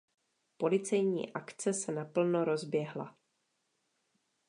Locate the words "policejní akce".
0.57-1.73